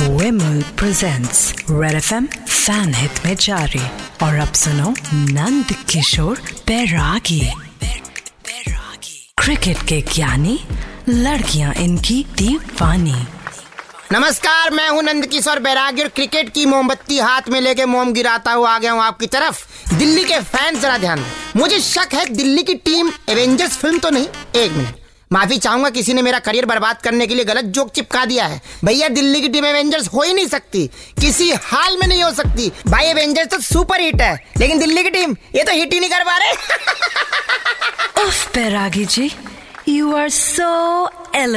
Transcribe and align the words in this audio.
Vimal 0.00 0.62
presents 0.78 1.38
red 1.70 1.94
FM 1.94 2.12
fan 2.14 2.26
fan 2.48 2.94
हिट 2.94 3.24
में 3.26 3.34
जारी 3.34 3.80
और 4.22 4.34
अब 4.38 4.52
सुनो 4.52 4.90
नंद 5.12 5.72
किशोर 5.90 6.40
बैरागी 6.66 7.40
क्रिकेट 9.40 9.82
के 9.88 10.00
ज्ञानी 10.14 10.58
लड़कियाँ 11.08 11.72
इनकी 11.74 12.24
दीवानी 12.38 13.24
नमस्कार, 14.12 14.70
मैं 14.70 14.88
हूँ 14.88 15.02
नंद 15.02 15.26
किशोर 15.26 15.58
बैरागी 15.58 16.02
और 16.02 16.08
क्रिकेट 16.08 16.52
की 16.54 16.66
मोमबत्ती 16.66 17.18
हाथ 17.18 17.48
में 17.50 17.60
लेके 17.60 17.84
मोम 17.86 18.12
गिराता 18.12 18.52
हुआ 18.52 18.70
आ 18.70 18.78
गया 18.78 18.92
हूँ 18.92 19.02
आपकी 19.02 19.26
तरफ़। 19.26 19.64
दिल्ली 19.94 20.24
के 20.24 20.40
फैंस 20.42 20.80
जरा 20.82 20.98
ध्यान 20.98 21.24
मुझे 21.56 21.80
शक 21.80 22.14
है 22.14 22.28
दिल्ली 22.34 22.62
की 22.62 22.74
टीम 22.84 23.10
एवेंजर्स 23.28 23.76
फ़िल्म 23.78 23.98
तो 23.98 24.10
नहीं। 24.10 24.28
एक 24.56 24.72
मिनट। 24.72 25.05
माफ़ी 25.32 25.58
चाहूँगा 25.58 25.90
किसी 25.90 26.14
ने 26.14 26.22
मेरा 26.22 26.38
करियर 26.38 26.66
बर्बाद 26.66 27.02
करने 27.02 27.26
के 27.26 27.34
लिए 27.34 27.44
गलत 27.44 27.64
जोक 27.64 27.92
चिपका 27.92 28.24
दिया 28.24 28.46
है। 28.46 28.62
भैया, 28.84 29.08
दिल्ली 29.08 29.40
की 29.40 29.48
टीम 29.48 29.66
एवेंजर्स 29.66 30.08
हो 30.08 30.22
ही 30.22 30.34
नहीं 30.34 30.46
सकती। 30.46 30.86
किसी 31.20 31.52
हाल 31.52 31.96
में 31.96 32.06
नहीं 32.06 32.22
हो 32.22 32.32
सकती। 32.32 32.72
भाई 32.88 33.04
एवेंजर्स 33.04 33.48
तो 33.48 33.60
सुपर 33.60 34.00
हिट 34.00 34.22
है। 34.22 34.44
लेकिन 34.58 34.78
दिल्ली 34.78 35.02
की 35.02 35.10
टीम, 35.10 35.36
ये 35.54 35.64
तो 35.64 35.72
हिट 35.72 35.92
ही 35.94 36.00
नहीं 36.00 36.10
कर 36.10 36.24
पा 36.24 36.36
रहे। 36.36 36.52
उफ 38.24 38.52
जी 38.96 39.36
यू 39.88 40.16
आर 40.16 40.28
सो 40.30 41.06
एल 41.34 41.56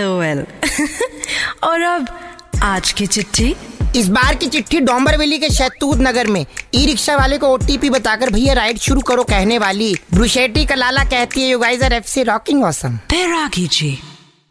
और 1.63 1.81
अब 1.81 2.31
आज 2.63 2.91
की 2.91 3.07
चिट्ठी। 3.07 3.55
इस 3.95 4.07
बार 4.09 4.35
की 4.35 4.47
चिट्ठी 4.47 4.79
डोंबरवेली 4.79 5.37
के 5.39 5.49
शैतूत 5.49 5.97
नगर 5.97 6.27
में। 6.27 6.45
ई 6.75 6.85
रिक्शा 6.85 7.15
वाले 7.15 7.37
को 7.37 7.47
ओटीपी 7.47 7.89
बताकर 7.89 8.29
भैया 8.29 8.53
राइड 8.53 8.77
शुरू 8.77 9.01
करो 9.01 9.23
कहने 9.23 9.57
वाली। 9.57 9.93
ब्रुशेटी 10.13 10.65
का 10.65 10.75
लाला 10.75 11.03
कहती 11.03 11.41
है 11.41 11.47
यू 11.47 11.59
गाइस 11.59 11.83
आर 11.83 11.93
एफ़ 11.93 12.07
से 12.07 12.23
rocking 12.23 12.63
awesome 12.63 12.95
Bairagi 13.11 13.67
ji 13.67 13.99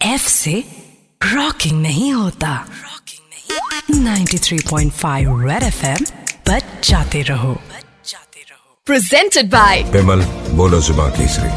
FM 0.02 0.28
से 0.28 0.64
रॉकिंग 1.34 1.80
नहीं 1.82 2.12
होता। 2.12 2.54
रॉकिंग 2.84 4.04
93.5 4.04 5.48
रेड 5.48 5.62
एफएम 5.62 6.04
बच 6.48 6.88
जाते 6.90 7.22
रहो। 7.22 7.56
Presented 8.86 9.50
by 9.50 9.82
विमल 9.92 10.22
बोलो 10.56 10.80
जुबा 10.80 11.08
केसरी 11.08 11.48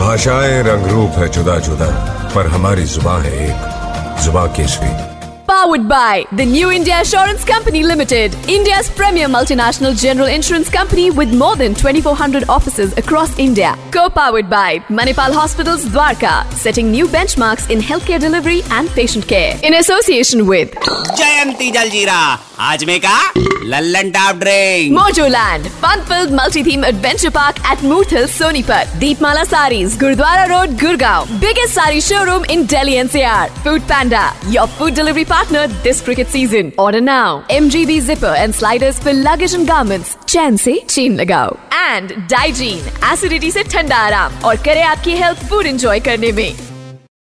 भाषाएँ 0.00 0.62
रंग 0.62 0.86
रूप 0.86 1.18
है 1.18 1.28
जुदा 1.28 1.58
जुदा 1.58 1.90
पर 2.34 2.46
हमारी 2.46 2.84
जुबा 2.84 3.18
है 3.22 3.32
एक 3.48 4.22
जुबा 4.24 4.46
Kesari. 4.56 5.13
Powered 5.46 5.86
by 5.86 6.24
the 6.32 6.44
New 6.46 6.70
India 6.70 7.00
Assurance 7.02 7.44
Company 7.44 7.82
Limited, 7.82 8.34
India's 8.48 8.88
premier 8.88 9.28
multinational 9.28 9.94
general 9.98 10.26
insurance 10.26 10.70
company 10.70 11.10
with 11.10 11.34
more 11.34 11.54
than 11.54 11.74
2400 11.74 12.48
offices 12.48 12.96
across 12.96 13.38
India. 13.38 13.76
Co 13.90 14.08
powered 14.08 14.48
by 14.48 14.78
Manipal 14.88 15.34
Hospitals 15.34 15.84
Dwarka, 15.84 16.50
setting 16.52 16.90
new 16.90 17.06
benchmarks 17.06 17.68
in 17.70 17.78
healthcare 17.80 18.18
delivery 18.18 18.62
and 18.70 18.88
patient 18.90 19.28
care. 19.28 19.60
In 19.62 19.74
association 19.74 20.46
with 20.46 20.70
Jayanti 21.20 21.72
Jaljira. 21.72 22.53
आज 22.60 22.82
में 22.84 22.98
का 23.00 23.32
Lallan 23.36 24.10
top 24.10 24.36
drink 24.36 24.92
mojo 24.92 25.24
fun 25.82 26.02
filled 26.08 26.30
multi 26.30 26.62
theme 26.64 26.84
adventure 26.84 27.30
park 27.30 27.56
at 27.72 27.82
Murthal 27.84 28.08
Soni 28.08 28.28
Sonipat 28.28 28.92
Deepmala 28.96 29.44
sari 29.44 29.82
Gurudwara 29.84 30.44
road, 30.44 30.76
Gurgaon. 30.80 31.28
Biggest 31.40 31.74
sari 31.74 32.00
showroom 32.00 32.44
in 32.50 32.64
Delhi 32.66 32.94
NCR 32.94 33.48
food 33.64 33.80
panda 33.82 34.22
your 34.48 34.66
food 34.66 34.94
delivery 34.94 35.24
partner 35.24 35.66
this 35.82 36.00
cricket 36.00 36.28
season 36.28 36.70
और 36.78 37.00
now 37.00 37.40
M 37.50 37.68
G 37.68 37.84
B 37.86 38.00
zipper 38.00 38.36
and 38.36 38.54
sliders 38.54 39.00
fill 39.00 39.22
luggage 39.28 39.54
and 39.54 39.66
garments 39.68 40.16
chain 40.28 40.54
ऐसी 40.54 40.78
चीन 40.88 41.16
लगाओ 41.16 41.56
and 41.72 42.12
Digene 42.30 43.10
acidity 43.12 43.48
ऐसी 43.48 43.62
ठंडा 43.62 43.96
आराम 43.96 44.44
और 44.44 44.56
करे 44.56 44.82
आपकी 44.82 45.16
हेल्थ 45.16 45.48
फ़ूड 45.48 45.66
एंजॉय 45.66 46.00
करने 46.00 46.32
में 46.32 46.73